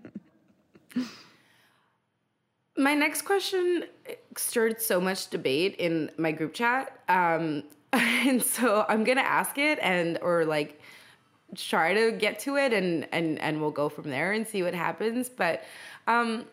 My 2.78 2.94
next 2.94 3.24
question 3.24 3.86
stirred 4.38 4.82
so 4.82 5.02
much 5.02 5.30
debate 5.30 5.76
in 5.78 6.10
my 6.18 6.32
group 6.32 6.54
chat. 6.54 7.00
Um, 7.10 7.64
and 7.94 8.42
so 8.42 8.86
I'm 8.88 9.04
gonna 9.04 9.22
ask 9.22 9.58
it 9.58 9.80
and 9.82 10.18
or 10.22 10.46
like 10.46 10.80
try 11.56 11.94
to 11.94 12.12
get 12.12 12.40
to 12.40 12.56
it 12.56 12.72
and 12.72 13.08
and 13.12 13.38
and 13.40 13.60
we'll 13.60 13.72
go 13.72 13.90
from 13.90 14.10
there 14.10 14.32
and 14.32 14.48
see 14.48 14.64
what 14.64 14.74
happens. 14.74 15.30
But 15.30 15.64
um, 16.08 16.46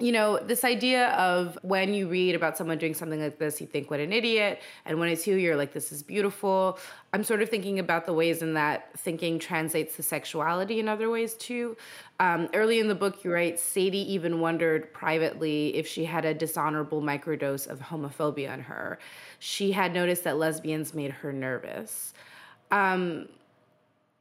you 0.00 0.12
know, 0.12 0.38
this 0.38 0.64
idea 0.64 1.10
of 1.10 1.58
when 1.62 1.92
you 1.92 2.08
read 2.08 2.34
about 2.34 2.56
someone 2.56 2.78
doing 2.78 2.94
something 2.94 3.20
like 3.20 3.38
this, 3.38 3.60
you 3.60 3.66
think, 3.66 3.90
what 3.90 4.00
an 4.00 4.12
idiot. 4.12 4.60
And 4.84 4.98
when 4.98 5.08
it's 5.10 5.26
you, 5.26 5.36
you're 5.36 5.56
like, 5.56 5.72
this 5.72 5.92
is 5.92 6.02
beautiful. 6.02 6.78
I'm 7.12 7.22
sort 7.22 7.42
of 7.42 7.48
thinking 7.48 7.78
about 7.78 8.06
the 8.06 8.12
ways 8.12 8.40
in 8.40 8.54
that 8.54 8.98
thinking 8.98 9.38
translates 9.38 9.96
to 9.96 10.02
sexuality 10.02 10.80
in 10.80 10.88
other 10.88 11.10
ways 11.10 11.34
too. 11.34 11.76
Um, 12.18 12.48
early 12.54 12.80
in 12.80 12.88
the 12.88 12.94
book, 12.94 13.24
you 13.24 13.32
write, 13.32 13.60
Sadie 13.60 14.12
even 14.12 14.40
wondered 14.40 14.92
privately 14.92 15.76
if 15.76 15.86
she 15.86 16.04
had 16.04 16.24
a 16.24 16.32
dishonorable 16.32 17.02
microdose 17.02 17.66
of 17.66 17.80
homophobia 17.80 18.54
in 18.54 18.60
her. 18.60 18.98
She 19.38 19.72
had 19.72 19.92
noticed 19.92 20.24
that 20.24 20.38
lesbians 20.38 20.94
made 20.94 21.10
her 21.10 21.32
nervous. 21.32 22.14
Um, 22.70 23.28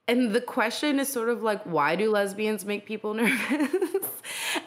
and 0.10 0.34
the 0.34 0.42
question 0.42 1.00
is 1.00 1.08
sort 1.08 1.30
of 1.30 1.44
like 1.44 1.62
why 1.63 1.96
do 1.96 2.10
lesbians 2.10 2.66
make 2.66 2.86
people 2.86 3.13
nervous? 3.24 4.08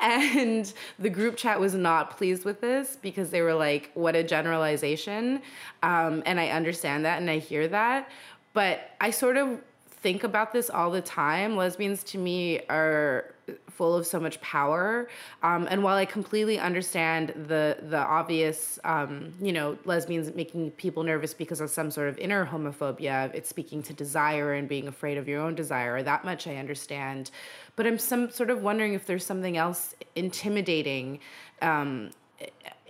And 0.01 0.73
the 0.99 1.11
group 1.11 1.37
chat 1.37 1.59
was 1.59 1.75
not 1.75 2.17
pleased 2.17 2.45
with 2.45 2.61
this 2.61 2.97
because 3.03 3.31
they 3.31 3.43
were 3.43 3.55
like 3.55 3.91
what 3.95 4.15
a 4.15 4.23
generalization. 4.23 5.43
Um, 5.83 6.23
and 6.27 6.39
i 6.39 6.49
understand 6.49 7.05
that 7.05 7.21
and 7.21 7.29
i 7.29 7.39
hear 7.39 7.67
that. 7.69 8.09
But 8.53 8.91
i 9.01 9.11
sort 9.11 9.37
of 9.37 9.61
think 9.89 10.23
about 10.23 10.53
this 10.53 10.71
all 10.71 10.91
the 10.91 11.03
time. 11.03 11.57
Lesbians 11.57 12.05
to 12.05 12.19
me 12.19 12.61
are 12.69 13.32
full 13.71 13.95
of 13.97 14.07
so 14.07 14.21
much 14.21 14.41
power. 14.41 15.09
Um, 15.43 15.67
and 15.71 15.83
while 15.83 15.97
I 15.97 16.05
completely 16.05 16.59
understand 16.59 17.31
the 17.49 17.79
the 17.83 17.99
obvious, 17.99 18.79
um, 18.85 19.33
you 19.41 19.53
know, 19.53 19.79
lesbians 19.85 20.35
making 20.35 20.73
people 20.73 21.03
nervous 21.03 21.35
because 21.35 21.61
of 21.61 21.71
some 21.71 21.91
sort 21.91 22.09
of 22.09 22.19
inner 22.19 22.47
homophobia, 22.47 23.35
it's 23.35 23.49
speaking 23.49 23.83
to 23.85 23.93
desire 23.93 24.55
and 24.55 24.69
being 24.69 24.89
afraid 24.89 25.19
of 25.19 25.29
your 25.29 25.41
own 25.41 25.55
desire. 25.55 26.03
That 26.03 26.25
much 26.25 26.47
I 26.47 26.57
understand. 26.57 27.31
But 27.77 27.87
I'm 27.87 27.99
some 27.99 28.31
sort 28.31 28.51
of 28.51 28.63
wondering 28.63 28.95
if 28.95 29.07
there's 29.07 29.25
something 29.25 29.57
else 29.57 29.95
intimidating 30.15 31.21
um, 31.63 32.11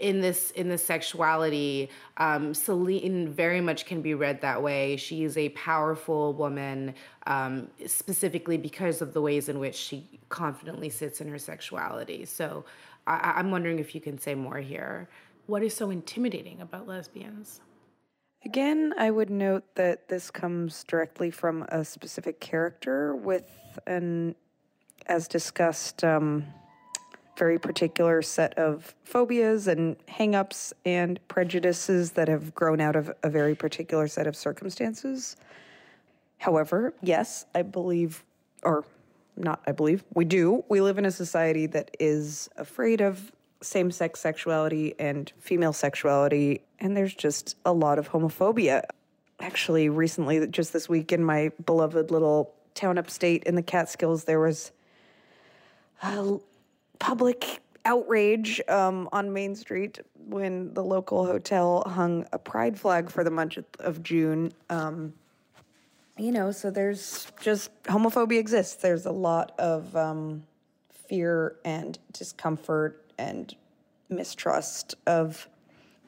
in 0.03 0.21
this 0.21 0.51
in 0.51 0.69
this 0.69 0.85
sexuality 0.85 1.89
um, 2.17 2.53
celine 2.53 3.29
very 3.29 3.61
much 3.61 3.87
can 3.87 4.03
be 4.03 4.15
read 4.15 4.41
that 4.41 4.61
way. 4.61 4.97
She 4.97 5.23
is 5.23 5.37
a 5.37 5.49
powerful 5.51 6.35
woman 6.35 6.95
um, 7.27 7.69
specifically 7.87 8.59
because 8.59 9.01
of 9.01 9.15
the 9.15 9.23
ways 9.23 9.49
in 9.49 9.61
which 9.61 9.77
she 9.77 10.21
confidently 10.29 10.91
sits 10.91 11.21
in 11.21 11.29
her 11.29 11.39
sexuality. 11.39 12.25
So 12.25 12.65
I, 13.07 13.35
i'm 13.37 13.51
wondering 13.51 13.79
if 13.79 13.95
you 13.95 14.01
can 14.01 14.19
say 14.19 14.35
more 14.35 14.59
here. 14.59 15.09
What 15.47 15.63
is 15.63 15.75
so 15.75 15.91
intimidating 15.91 16.61
about 16.61 16.87
lesbians? 16.89 17.61
Again, 18.45 18.93
I 18.99 19.11
would 19.11 19.31
note 19.31 19.65
that 19.77 20.09
this 20.09 20.31
comes 20.31 20.83
directly 20.85 21.31
from 21.31 21.63
a 21.69 21.85
specific 21.85 22.41
character 22.41 23.15
with 23.15 23.79
an, 23.87 24.35
as 25.07 25.29
discussed, 25.29 26.03
um, 26.03 26.45
very 27.43 27.59
particular 27.59 28.23
set 28.23 28.57
of 28.57 28.95
phobias 29.03 29.67
and 29.67 29.97
hangups 30.07 30.73
and 30.85 31.19
prejudices 31.27 32.13
that 32.13 32.29
have 32.29 32.55
grown 32.55 32.81
out 32.81 32.95
of 32.95 33.11
a 33.25 33.29
very 33.29 33.53
particular 33.53 34.07
set 34.07 34.29
of 34.29 34.37
circumstances. 34.37 35.35
However, 36.39 36.95
yes, 37.03 37.45
I 37.53 37.63
believe, 37.63 38.23
or 38.63 38.85
not 39.37 39.61
I 39.67 39.73
believe, 39.73 40.05
we 40.15 40.25
do. 40.25 40.65
We 40.69 40.81
live 40.81 40.99
in 40.99 41.05
a 41.05 41.11
society 41.11 41.67
that 41.67 41.91
is 41.99 42.49
afraid 42.57 43.01
of 43.01 43.33
same 43.61 43.91
sex 43.91 44.21
sexuality 44.21 44.95
and 45.01 45.33
female 45.41 45.73
sexuality, 45.73 46.63
and 46.79 46.97
there's 46.97 47.13
just 47.13 47.57
a 47.65 47.73
lot 47.73 47.99
of 47.99 48.09
homophobia. 48.09 48.85
Actually, 49.41 49.89
recently, 49.89 50.47
just 50.47 50.73
this 50.73 50.89
week 50.89 51.11
in 51.11 51.25
my 51.25 51.51
beloved 51.67 52.13
little 52.13 52.55
town 52.75 52.99
upstate 52.99 53.43
in 53.43 53.57
the 53.57 53.65
Catskills, 53.65 54.23
there 54.23 54.39
was 54.39 54.71
public 57.03 57.61
outrage 57.85 58.61
um, 58.69 59.09
on 59.13 59.33
Main 59.33 59.57
Street 59.57 59.99
when 60.29 60.73
the 60.73 60.85
local 60.85 61.27
hotel 61.27 61.83
hung 61.85 62.25
a 62.33 62.39
pride 62.39 62.79
flag 62.79 63.11
for 63.11 63.25
the 63.25 63.31
month 63.31 63.59
of 63.81 64.05
June. 64.05 64.53
Um, 64.71 65.13
you 66.17 66.31
know, 66.31 66.53
so 66.53 66.71
there's 66.71 67.27
just 67.41 67.71
homophobia 67.83 68.39
exists. 68.39 68.77
There's 68.77 69.07
a 69.07 69.11
lot 69.11 69.53
of 69.59 69.95
um, 69.97 70.45
fear 70.93 71.57
and 71.65 71.99
discomfort 72.13 73.05
and 73.19 73.53
mistrust 74.09 74.95
of 75.09 75.49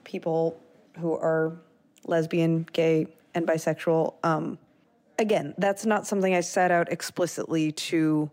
people 0.05 0.61
who 0.99 1.13
are 1.15 1.57
lesbian, 2.07 2.69
gay, 2.73 3.09
and 3.35 3.45
bisexual. 3.45 4.15
Um, 4.23 4.59
again, 5.19 5.55
that's 5.59 5.85
not 5.85 6.07
something 6.07 6.37
I 6.37 6.41
set 6.41 6.71
out 6.71 6.93
explicitly 6.93 7.73
to 7.73 8.31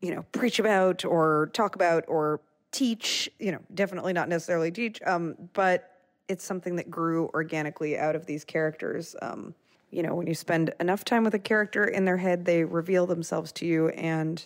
you 0.00 0.14
know, 0.14 0.24
preach 0.32 0.58
about 0.58 1.04
or 1.04 1.50
talk 1.52 1.74
about 1.74 2.04
or 2.08 2.40
teach, 2.70 3.28
you 3.38 3.52
know, 3.52 3.60
definitely 3.74 4.12
not 4.12 4.28
necessarily 4.28 4.70
teach, 4.70 5.00
um, 5.06 5.34
but 5.54 5.98
it's 6.28 6.44
something 6.44 6.76
that 6.76 6.90
grew 6.90 7.30
organically 7.34 7.98
out 7.98 8.14
of 8.14 8.26
these 8.26 8.44
characters. 8.44 9.16
Um, 9.22 9.54
you 9.90 10.02
know, 10.02 10.14
when 10.14 10.26
you 10.26 10.34
spend 10.34 10.74
enough 10.80 11.04
time 11.04 11.24
with 11.24 11.34
a 11.34 11.38
character 11.38 11.84
in 11.84 12.04
their 12.04 12.18
head, 12.18 12.44
they 12.44 12.64
reveal 12.64 13.06
themselves 13.06 13.52
to 13.52 13.66
you. 13.66 13.88
And 13.90 14.44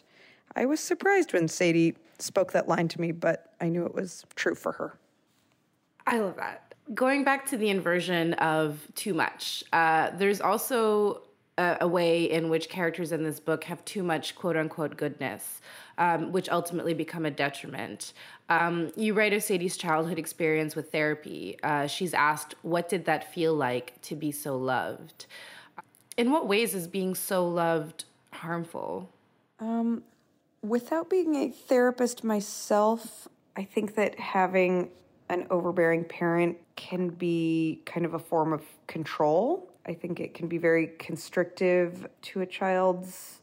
I 0.55 0.67
was 0.67 0.81
surprised 0.81 1.33
when 1.33 1.49
Sadie 1.49 1.97
spoke 2.19 2.53
that 2.53 2.69
line 2.69 2.89
to 2.89 3.01
me, 3.01 3.11
but 3.11 3.53
I 3.61 3.69
knew 3.69 3.85
it 3.85 3.95
was 3.95 4.25
true 4.37 4.55
for 4.55 4.73
her. 4.73 4.97
I 6.07 6.19
love 6.19 6.37
that. 6.37 6.75
Going 6.95 7.25
back 7.25 7.47
to 7.47 7.57
the 7.57 7.71
inversion 7.71 8.35
of 8.35 8.87
too 8.95 9.15
much, 9.15 9.65
uh, 9.73 10.11
there's 10.11 10.41
also 10.41 11.23
a, 11.63 11.79
a, 11.83 11.89
way 11.89 12.25
in 12.25 12.49
which 12.49 12.69
characters 12.69 13.13
in 13.13 13.23
this 13.23 13.41
book 13.41 13.65
have 13.65 13.85
too 13.85 14.03
much 14.03 14.35
quote 14.35 14.57
unquote 14.57 14.97
goodness, 14.97 15.61
um, 15.99 16.33
which 16.33 16.49
ultimately 16.49 16.95
become 16.95 17.25
a 17.25 17.31
detriment. 17.31 18.13
Um, 18.49 18.93
you 18.97 19.15
write 19.15 19.33
of 19.33 19.43
Sadie's 19.43 19.77
childhood 19.77 20.19
experience 20.19 20.75
with 20.77 20.91
therapy. 20.91 21.59
Uh, 21.63 21.87
she's 21.87 22.13
asked, 22.13 22.55
What 22.63 22.89
did 22.89 23.05
that 23.05 23.33
feel 23.33 23.55
like 23.55 24.01
to 24.03 24.17
be 24.17 24.33
so 24.33 24.57
loved? 24.57 25.27
In 26.17 26.31
what 26.31 26.47
ways 26.47 26.75
is 26.75 26.87
being 26.87 27.15
so 27.15 27.49
loved 27.49 28.05
harmful? 28.33 29.09
Um, 29.61 30.03
without 30.63 31.09
being 31.09 31.37
a 31.37 31.49
therapist 31.49 32.25
myself, 32.25 33.29
I 33.57 33.65
think 33.65 33.95
that 33.95 34.19
having 34.19 34.91
an 35.29 35.47
overbearing 35.51 36.05
parent 36.05 36.59
can 36.77 37.09
be 37.09 37.81
kind 37.87 38.05
of 38.05 38.15
a 38.15 38.19
form 38.19 38.53
of 38.53 38.63
control 38.87 39.72
I 39.87 39.95
think 39.95 40.21
it 40.21 40.35
can 40.35 40.49
be 40.49 40.59
very 40.59 40.89
constrictive 40.99 42.07
to 42.23 42.41
a 42.41 42.47
child's 42.47 43.41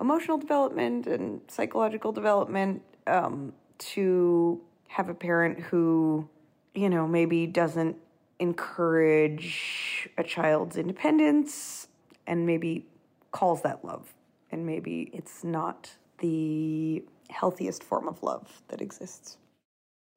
emotional 0.00 0.38
development 0.38 1.06
and 1.06 1.40
psychological 1.48 2.12
development 2.12 2.82
um, 3.06 3.52
to 3.78 4.60
have 4.88 5.08
a 5.08 5.14
parent 5.14 5.58
who, 5.58 6.28
you 6.74 6.88
know, 6.88 7.06
maybe 7.06 7.46
doesn't 7.46 7.96
encourage 8.38 10.08
a 10.18 10.22
child's 10.22 10.76
independence 10.76 11.88
and 12.26 12.46
maybe 12.46 12.86
calls 13.32 13.62
that 13.62 13.84
love. 13.84 14.12
And 14.52 14.64
maybe 14.64 15.10
it's 15.12 15.42
not 15.42 15.90
the 16.18 17.04
healthiest 17.30 17.82
form 17.82 18.06
of 18.06 18.22
love 18.22 18.62
that 18.68 18.80
exists. 18.80 19.38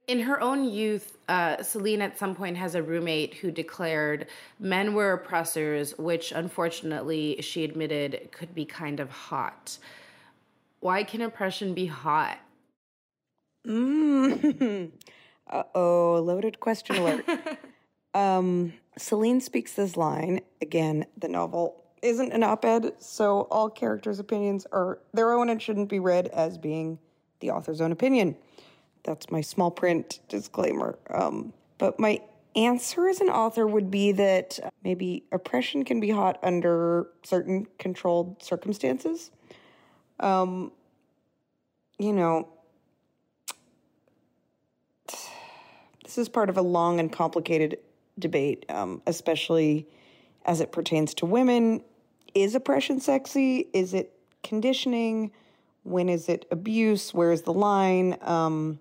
In 0.08 0.22
her 0.22 0.40
own 0.40 0.64
youth, 0.64 1.18
uh, 1.28 1.62
Celine 1.62 2.02
at 2.02 2.18
some 2.18 2.34
point 2.34 2.56
has 2.56 2.76
a 2.76 2.82
roommate 2.82 3.34
who 3.36 3.52
declared 3.52 4.28
men 4.58 4.94
were 4.94 5.12
oppressors, 5.12 5.98
which 5.98 6.32
unfortunately 6.32 7.42
she 7.42 7.66
admitted 7.66 8.30
could 8.32 8.56
be 8.56 8.64
kind 8.64 9.02
of 9.02 9.10
hot. 9.10 9.78
Why 10.80 11.04
can 11.04 11.22
oppression 11.22 11.74
be 11.74 11.88
hot? 11.88 12.40
Mm. 13.68 14.92
uh 15.50 15.64
oh, 15.76 16.22
loaded 16.24 16.62
question 16.62 16.96
alert. 16.96 17.26
um, 18.14 18.72
Celine 18.98 19.42
speaks 19.42 19.74
this 19.74 19.98
line 19.98 20.40
again. 20.62 21.06
The 21.18 21.28
novel 21.28 21.84
isn't 22.02 22.32
an 22.32 22.44
op-ed, 22.44 22.94
so 23.00 23.42
all 23.52 23.70
characters' 23.70 24.20
opinions 24.20 24.66
are 24.72 25.00
their 25.14 25.34
own 25.34 25.50
and 25.50 25.62
shouldn't 25.62 25.90
be 25.90 26.00
read 26.00 26.28
as 26.28 26.58
being 26.58 26.98
the 27.42 27.52
author's 27.52 27.82
own 27.82 27.92
opinion. 27.92 28.38
That's 29.04 29.30
my 29.32 29.42
small 29.42 29.72
print 29.72 30.20
disclaimer. 30.28 30.98
Um, 31.10 31.54
but 31.78 32.00
my 32.00 32.22
answer 32.56 33.08
as 33.08 33.22
an 33.22 33.30
author 33.30 33.68
would 33.68 33.92
be 33.92 34.12
that 34.14 34.60
maybe 34.84 35.24
oppression 35.32 35.86
can 35.86 36.00
be 36.00 36.10
hot 36.10 36.40
under 36.42 37.08
certain 37.24 37.68
controlled 37.78 38.42
circumstances. 38.42 39.32
Um, 40.20 40.72
you 42.00 42.14
know, 42.14 42.48
this 46.04 46.18
is 46.18 46.30
part 46.30 46.50
of 46.50 46.58
a 46.58 46.62
long 46.62 47.00
and 47.00 47.12
complicated 47.12 47.78
debate, 48.18 48.66
um, 48.70 49.02
especially 49.06 49.88
as 50.46 50.62
it 50.62 50.72
pertains 50.72 51.14
to 51.16 51.26
women. 51.26 51.82
Is 52.34 52.56
oppression 52.56 53.00
sexy? 53.00 53.68
Is 53.74 53.94
it 53.94 54.14
conditioning? 54.44 55.32
When 55.84 56.10
is 56.10 56.28
it 56.28 56.46
abuse? 56.52 57.14
Where 57.14 57.32
is 57.32 57.44
the 57.44 57.54
line? 57.54 58.18
Um, 58.22 58.80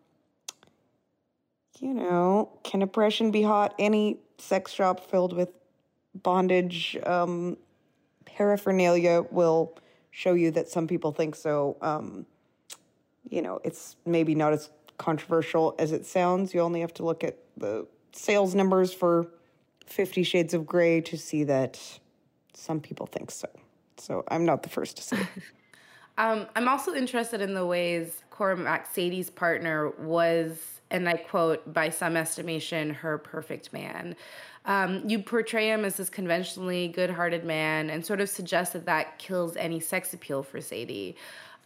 you 1.80 1.94
know, 1.94 2.50
can 2.62 2.82
oppression 2.82 3.30
be 3.30 3.42
hot? 3.42 3.74
Any 3.78 4.18
sex 4.38 4.72
shop 4.72 5.10
filled 5.10 5.32
with 5.32 5.50
bondage 6.14 6.96
um, 7.04 7.56
paraphernalia 8.24 9.22
will 9.30 9.76
show 10.10 10.34
you 10.34 10.50
that 10.52 10.68
some 10.68 10.86
people 10.86 11.12
think 11.12 11.34
so. 11.34 11.76
Um, 11.80 12.26
you 13.28 13.42
know, 13.42 13.60
it's 13.64 13.96
maybe 14.06 14.34
not 14.34 14.52
as 14.52 14.70
controversial 14.98 15.74
as 15.78 15.92
it 15.92 16.06
sounds. 16.06 16.54
You 16.54 16.60
only 16.60 16.80
have 16.80 16.94
to 16.94 17.04
look 17.04 17.24
at 17.24 17.36
the 17.56 17.86
sales 18.12 18.54
numbers 18.54 18.92
for 18.92 19.28
Fifty 19.86 20.22
Shades 20.22 20.54
of 20.54 20.66
Grey 20.66 21.00
to 21.02 21.16
see 21.16 21.44
that 21.44 21.80
some 22.54 22.80
people 22.80 23.06
think 23.06 23.30
so. 23.30 23.48
So 23.98 24.24
I'm 24.28 24.44
not 24.44 24.62
the 24.62 24.68
first 24.68 24.96
to 24.96 25.02
say. 25.02 25.18
um, 26.18 26.46
I'm 26.54 26.68
also 26.68 26.94
interested 26.94 27.40
in 27.40 27.54
the 27.54 27.66
ways 27.66 28.22
Cormac 28.30 28.86
Sadie's 28.92 29.30
partner 29.30 29.90
was, 29.90 30.75
and 30.90 31.08
I 31.08 31.16
quote, 31.16 31.72
by 31.72 31.90
some 31.90 32.16
estimation, 32.16 32.90
her 32.90 33.18
perfect 33.18 33.72
man. 33.72 34.16
Um, 34.64 35.02
you 35.08 35.20
portray 35.20 35.68
him 35.68 35.84
as 35.84 35.96
this 35.96 36.10
conventionally 36.10 36.88
good 36.88 37.10
hearted 37.10 37.44
man 37.44 37.88
and 37.90 38.04
sort 38.04 38.20
of 38.20 38.28
suggest 38.28 38.72
that 38.72 38.86
that 38.86 39.18
kills 39.18 39.56
any 39.56 39.80
sex 39.80 40.12
appeal 40.12 40.42
for 40.42 40.60
Sadie. 40.60 41.16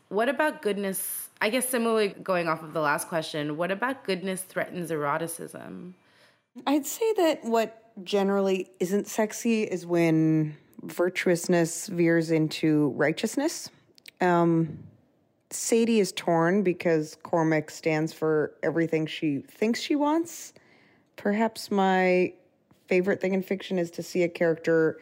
What 0.09 0.29
about 0.29 0.61
goodness? 0.61 1.29
I 1.41 1.49
guess 1.49 1.69
similarly 1.69 2.09
going 2.09 2.49
off 2.49 2.62
of 2.62 2.75
the 2.75 2.81
last 2.81 3.09
question, 3.09 3.57
what 3.57 3.71
about 3.71 4.05
goodness 4.05 4.43
threatens 4.43 4.91
eroticism? 4.91 5.95
I'd 6.67 6.87
say 6.87 7.12
that 7.15 7.45
what 7.45 7.77
generally 8.05 8.71
isn't 8.81 9.07
sexy 9.07 9.62
is 9.62 9.87
when 9.87 10.57
virtuousness 10.83 11.87
veers 11.87 12.31
into 12.31 12.89
righteousness. 12.97 13.71
Um, 14.21 14.78
Sadie 15.50 16.00
is 16.00 16.13
torn 16.13 16.63
because 16.63 17.17
Cormac 17.23 17.71
stands 17.71 18.13
for 18.13 18.54
everything 18.63 19.06
she 19.06 19.39
thinks 19.39 19.80
she 19.80 19.97
wants. 19.97 20.52
Perhaps 21.17 21.71
my 21.71 22.32
favorite 22.86 23.21
thing 23.21 23.34
in 23.34 23.43
fiction 23.43 23.78
is 23.78 23.91
to 23.93 24.02
see 24.02 24.23
a 24.23 24.28
character 24.28 25.00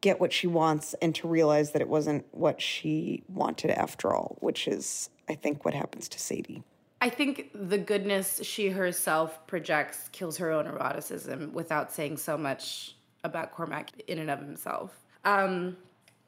get 0.00 0.20
what 0.20 0.32
she 0.32 0.46
wants 0.46 0.94
and 1.02 1.14
to 1.14 1.28
realize 1.28 1.72
that 1.72 1.82
it 1.82 1.88
wasn't 1.88 2.24
what 2.30 2.60
she 2.60 3.22
wanted 3.28 3.70
after 3.70 4.14
all, 4.14 4.36
which 4.40 4.66
is, 4.68 5.10
I 5.28 5.34
think, 5.34 5.64
what 5.64 5.74
happens 5.74 6.08
to 6.10 6.18
Sadie. 6.18 6.62
I 7.02 7.08
think 7.08 7.50
the 7.54 7.78
goodness 7.78 8.40
she 8.42 8.68
herself 8.68 9.46
projects 9.46 10.08
kills 10.12 10.36
her 10.38 10.50
own 10.50 10.66
eroticism 10.66 11.52
without 11.52 11.92
saying 11.92 12.18
so 12.18 12.36
much 12.36 12.96
about 13.24 13.52
Cormac 13.52 13.90
in 14.06 14.18
and 14.18 14.30
of 14.30 14.40
himself. 14.40 14.98
Um, 15.24 15.76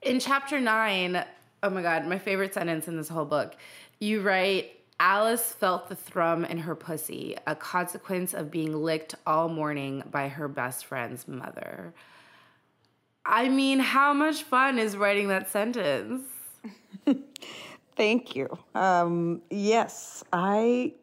in 0.03 0.19
chapter 0.19 0.59
nine, 0.59 1.25
oh 1.63 1.71
my 1.71 1.83
God, 1.83 2.07
my 2.07 2.19
favorite 2.19 2.55
sentence 2.55 2.89
in 2.89 2.97
this 2.97 3.09
whole 3.09 3.25
book, 3.25 3.55
you 3.99 4.21
write, 4.21 4.73
Alice 4.99 5.53
felt 5.53 5.89
the 5.89 5.97
thrum 5.97 6.45
in 6.45 6.59
her 6.59 6.75
pussy, 6.75 7.37
a 7.47 7.55
consequence 7.55 8.35
of 8.35 8.51
being 8.51 8.75
licked 8.75 9.15
all 9.27 9.49
morning 9.49 10.03
by 10.11 10.29
her 10.29 10.49
best 10.49 10.87
friend's 10.87 11.27
mother. 11.27 11.93
I 13.25 13.49
mean, 13.49 13.79
how 13.79 14.13
much 14.13 14.43
fun 14.43 14.79
is 14.79 14.97
writing 14.97 15.29
that 15.29 15.51
sentence? 15.51 16.25
Thank 17.97 18.35
you. 18.35 18.49
Um, 18.75 19.43
yes, 19.51 20.25
I 20.33 20.95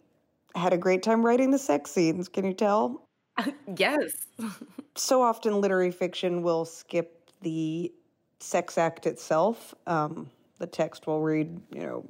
had 0.55 0.73
a 0.73 0.77
great 0.77 1.03
time 1.03 1.25
writing 1.25 1.51
the 1.51 1.59
sex 1.59 1.91
scenes. 1.91 2.27
Can 2.27 2.45
you 2.45 2.53
tell? 2.53 3.03
yes. 3.77 4.11
so 4.95 5.21
often, 5.21 5.61
literary 5.61 5.91
fiction 5.91 6.41
will 6.41 6.65
skip 6.65 7.29
the 7.41 7.91
sex 8.39 8.77
act 8.77 9.05
itself. 9.05 9.73
Um, 9.87 10.29
the 10.59 10.67
text 10.67 11.07
will 11.07 11.21
read, 11.21 11.59
you 11.73 11.81
know, 11.81 12.05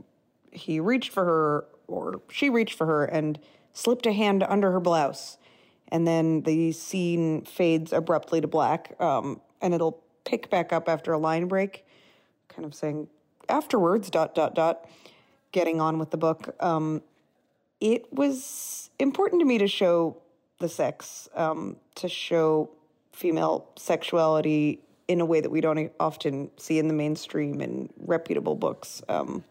he 0.51 0.79
reached 0.79 1.11
for 1.11 1.23
her 1.23 1.65
or 1.87 2.21
she 2.29 2.49
reached 2.49 2.77
for 2.77 2.85
her 2.85 3.05
and 3.05 3.39
slipped 3.73 4.05
a 4.05 4.11
hand 4.11 4.43
under 4.43 4.71
her 4.71 4.79
blouse. 4.79 5.37
And 5.91 6.05
then 6.05 6.41
the 6.41 6.71
scene 6.71 7.45
fades 7.45 7.91
abruptly 7.91 8.41
to 8.41 8.47
black, 8.47 8.95
um, 9.01 9.41
and 9.59 9.73
it'll 9.73 10.03
pick 10.23 10.49
back 10.49 10.71
up 10.71 10.87
after 10.87 11.13
a 11.13 11.17
line 11.17 11.47
break, 11.47 11.83
kind 12.47 12.63
of 12.63 12.75
saying, 12.75 13.07
afterwards, 13.47 14.11
dot, 14.11 14.35
dot, 14.35 14.53
dot, 14.53 14.87
getting 15.51 15.81
on 15.81 15.97
with 15.97 16.11
the 16.11 16.17
book, 16.17 16.55
um, 16.59 17.01
it 17.81 18.13
was 18.13 18.91
important 18.99 19.41
to 19.41 19.45
me 19.45 19.57
to 19.57 19.67
show 19.67 20.17
the 20.59 20.69
sex, 20.69 21.27
um, 21.33 21.77
to 21.95 22.07
show 22.07 22.69
female 23.11 23.67
sexuality 23.75 24.81
in 25.09 25.19
a 25.21 25.25
way 25.25 25.41
that 25.41 25.49
we 25.49 25.59
don't 25.59 25.91
often 25.99 26.51
see 26.57 26.77
in 26.77 26.87
the 26.87 26.93
mainstream 26.93 27.61
and 27.61 27.91
reputable 27.97 28.55
books. 28.55 29.01
Um, 29.09 29.43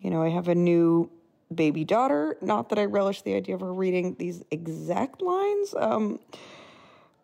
you 0.00 0.10
know, 0.10 0.22
I 0.22 0.28
have 0.28 0.46
a 0.46 0.54
new 0.54 1.10
baby 1.52 1.84
daughter. 1.84 2.36
Not 2.40 2.68
that 2.68 2.78
I 2.78 2.84
relish 2.84 3.22
the 3.22 3.34
idea 3.34 3.56
of 3.56 3.62
her 3.62 3.74
reading 3.74 4.14
these 4.16 4.44
exact 4.52 5.20
lines, 5.20 5.74
um, 5.76 6.20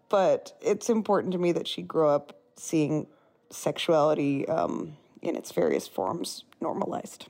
but 0.08 0.58
it's 0.60 0.90
important 0.90 1.32
to 1.32 1.38
me 1.38 1.52
that 1.52 1.68
she 1.68 1.82
grow 1.82 2.10
up 2.10 2.36
seeing 2.56 3.06
sexuality 3.50 4.46
um, 4.48 4.96
in 5.22 5.36
its 5.36 5.52
various 5.52 5.86
forms 5.86 6.42
normalized. 6.60 7.28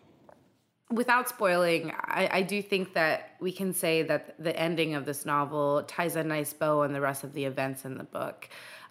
Without 0.91 1.29
spoiling, 1.29 1.93
I, 1.95 2.29
I, 2.33 2.43
do 2.43 2.61
think 2.61 2.95
that 2.95 3.37
we 3.39 3.53
can 3.53 3.73
say 3.73 4.03
that 4.03 4.35
the 4.43 4.59
ending 4.59 4.97
of 4.97 5.05
this 5.05 5.25
novel 5.25 5.85
ties 5.85 6.17
a 6.17 6.25
nice 6.25 6.53
bow 6.53 6.83
on 6.83 6.93
the 6.93 7.01
rest 7.01 7.23
of 7.23 7.33
the 7.33 7.45
events 7.45 7.85
in 7.85 7.97
the 7.97 8.03
book. 8.03 8.49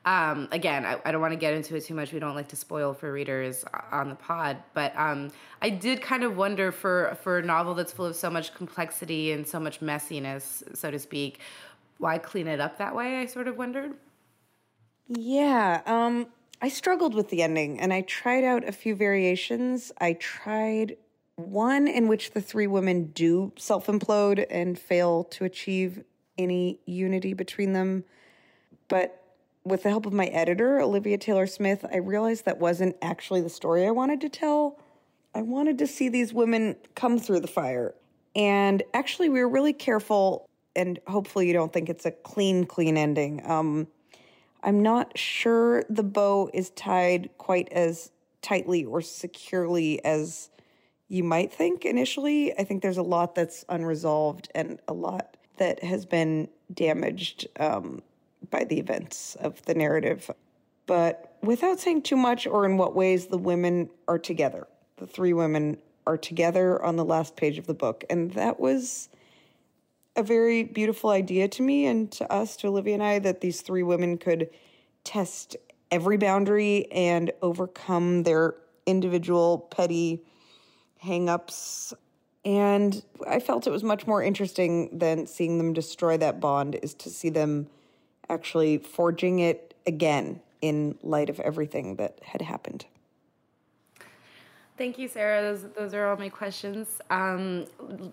Um, 0.10 0.48
again, 0.52 0.88
I, 0.88 1.00
I, 1.06 1.12
don't 1.12 1.22
want 1.22 1.34
to 1.34 1.40
get 1.40 1.54
into 1.54 1.76
it 1.76 1.86
too 1.86 1.94
much. 1.94 2.12
We 2.12 2.18
don't 2.18 2.34
like 2.34 2.48
to 2.48 2.56
spoil 2.56 2.96
for 2.96 3.14
readers 3.14 3.64
on 3.92 4.10
the 4.10 4.16
pod, 4.16 4.58
but 4.74 4.92
um, 4.98 5.30
I 5.62 5.70
did 5.70 6.02
kind 6.02 6.24
of 6.24 6.36
wonder 6.36 6.72
for 6.72 7.16
for 7.22 7.38
a 7.38 7.44
novel 7.44 7.76
that's 7.76 7.92
full 7.92 8.08
of 8.08 8.16
so 8.16 8.28
much 8.28 8.56
complexity 8.56 9.34
and 9.34 9.48
so 9.48 9.60
much 9.60 9.82
messiness, 9.82 10.76
so 10.76 10.90
to 10.90 10.98
speak, 10.98 11.42
why 12.00 12.18
clean 12.18 12.48
it 12.48 12.60
up 12.60 12.80
that 12.80 12.96
way? 12.96 13.20
I 13.20 13.28
sort 13.28 13.48
of 13.48 13.56
wondered. 13.56 13.94
Yeah, 15.10 15.82
um, 15.86 16.26
I 16.60 16.70
struggled 16.70 17.14
with 17.14 17.30
the 17.30 17.44
ending 17.44 17.80
and 17.80 17.94
I 17.94 18.02
tried 18.02 18.44
out 18.44 18.68
a 18.68 18.72
few 18.72 18.96
variations. 18.96 19.92
I 20.00 20.14
tried 20.14 20.98
one 21.36 21.88
in 21.88 22.08
which 22.08 22.32
the 22.32 22.42
three 22.42 22.66
women 22.66 23.12
do 23.14 23.54
self 23.60 23.86
implode 23.86 24.44
and 24.50 24.80
fail 24.80 25.26
to 25.26 25.46
achieve 25.46 26.04
any 26.36 26.80
unity 26.88 27.36
between 27.36 27.74
them. 27.74 28.06
But 28.88 29.19
with 29.70 29.84
the 29.84 29.90
help 29.90 30.06
of 30.06 30.14
my 30.14 30.26
editor, 30.26 30.80
Olivia 30.82 31.18
Taylor 31.18 31.48
Smith, 31.48 31.86
I 31.92 31.98
realized 31.98 32.46
that 32.46 32.60
wasn't 32.60 32.98
actually 33.02 33.42
the 33.42 33.50
story 33.50 33.86
I 33.86 33.92
wanted 33.92 34.20
to 34.22 34.30
tell. 34.30 34.80
I 35.34 35.42
wanted 35.42 35.78
to 35.78 35.88
see 35.88 36.10
these 36.10 36.34
women 36.34 36.76
come 36.96 37.20
through 37.20 37.40
the 37.42 37.48
fire. 37.48 37.94
And 38.36 38.84
actually, 38.94 39.30
we 39.30 39.40
were 39.40 39.50
really 39.50 39.74
careful, 39.74 40.50
and 40.76 41.00
hopefully, 41.08 41.48
you 41.48 41.54
don't 41.54 41.72
think 41.72 41.90
it's 41.90 42.06
a 42.06 42.12
clean, 42.12 42.66
clean 42.66 42.98
ending. 42.98 43.42
Um, 43.50 43.88
I'm 44.62 44.82
not 44.82 45.18
sure 45.18 45.84
the 45.90 46.04
bow 46.04 46.50
is 46.54 46.72
tied 46.72 47.30
quite 47.38 47.72
as 47.72 48.12
tightly 48.42 48.86
or 48.86 49.02
securely 49.02 50.04
as 50.04 50.50
you 51.08 51.24
might 51.24 51.52
think 51.52 51.86
initially. 51.86 52.58
I 52.58 52.64
think 52.64 52.82
there's 52.82 52.98
a 52.98 53.04
lot 53.04 53.36
that's 53.36 53.66
unresolved 53.70 54.50
and 54.54 54.80
a 54.88 54.94
lot 54.94 55.38
that 55.58 55.84
has 55.84 56.06
been 56.06 56.50
damaged 56.74 57.48
um, 57.60 58.02
by 58.50 58.64
the 58.64 58.80
events 58.80 59.36
of 59.36 59.64
the 59.66 59.74
narrative. 59.74 60.32
But 60.86 61.38
without 61.42 61.80
saying 61.80 62.04
too 62.04 62.16
much 62.16 62.48
or 62.48 62.66
in 62.66 62.78
what 62.78 62.96
ways 62.96 63.28
the 63.28 63.38
women 63.38 63.90
are 64.08 64.20
together, 64.20 64.68
the 64.98 65.08
three 65.08 65.34
women 65.34 65.78
are 66.08 66.18
together 66.18 66.84
on 66.84 66.96
the 66.96 67.06
last 67.06 67.36
page 67.36 67.58
of 67.58 67.68
the 67.68 67.74
book. 67.74 68.04
And 68.10 68.32
that 68.32 68.60
was 68.60 69.10
a 70.16 70.24
very 70.24 70.64
beautiful 70.64 71.12
idea 71.12 71.48
to 71.48 71.62
me 71.62 71.86
and 71.86 72.12
to 72.14 72.32
us, 72.32 72.56
to 72.58 72.68
Olivia 72.68 72.96
and 72.96 73.04
I, 73.04 73.20
that 73.20 73.42
these 73.42 73.62
three 73.62 73.84
women 73.84 74.18
could 74.18 74.50
test 75.04 75.56
every 75.92 76.18
boundary 76.18 76.92
and 76.92 77.32
overcome 77.42 78.24
their 78.24 78.56
individual 78.86 79.60
petty 79.60 80.24
hangups. 81.04 81.94
And 82.44 83.04
I 83.28 83.40
felt 83.40 83.68
it 83.68 83.72
was 83.72 83.84
much 83.84 84.08
more 84.08 84.24
interesting 84.24 84.98
than 84.98 85.28
seeing 85.28 85.58
them 85.58 85.74
destroy 85.74 86.18
that 86.18 86.40
bond, 86.40 86.76
is 86.82 86.94
to 86.96 87.10
see 87.10 87.30
them 87.30 87.68
actually 88.30 88.78
forging 88.78 89.40
it 89.40 89.74
again 89.86 90.42
in 90.62 90.98
light 91.02 91.30
of 91.30 91.40
everything 91.40 91.96
that 91.96 92.20
had 92.24 92.42
happened. 92.42 92.86
Thank 94.80 94.98
you, 94.98 95.10
Sarah. 95.10 95.42
Those, 95.42 95.66
those 95.76 95.94
are 95.94 96.08
all 96.08 96.16
my 96.16 96.30
questions. 96.30 97.02
Um, 97.10 97.66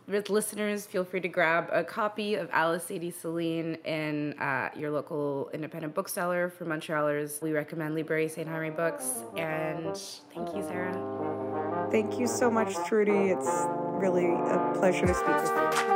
with 0.08 0.30
listeners, 0.30 0.84
feel 0.84 1.04
free 1.04 1.20
to 1.20 1.28
grab 1.28 1.68
a 1.70 1.84
copy 1.84 2.34
of 2.34 2.48
Alice 2.50 2.82
Sadie 2.82 3.12
Celine 3.12 3.76
in 3.84 4.32
uh, 4.40 4.70
your 4.76 4.90
local 4.90 5.48
independent 5.54 5.94
bookseller. 5.94 6.50
For 6.50 6.64
Montrealers, 6.64 7.40
we 7.40 7.52
recommend 7.52 7.94
Librairie 7.94 8.26
St. 8.26 8.48
Henri 8.48 8.70
Books. 8.70 9.22
And 9.36 9.96
thank 10.34 10.56
you, 10.56 10.62
Sarah. 10.64 11.88
Thank 11.92 12.18
you 12.18 12.26
so 12.26 12.50
much, 12.50 12.74
Trudy. 12.84 13.12
It's 13.12 13.48
really 14.00 14.26
a 14.26 14.72
pleasure 14.74 15.06
to 15.06 15.14
speak 15.14 15.36
with 15.36 15.88
you. 15.88 15.95